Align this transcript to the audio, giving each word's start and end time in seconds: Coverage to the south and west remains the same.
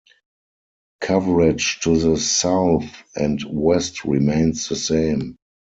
Coverage 1.01 1.81
to 1.81 1.95
the 1.95 2.17
south 2.17 2.85
and 3.15 3.39
west 3.47 4.03
remains 4.03 4.67
the 4.67 4.75
same. 4.75 5.35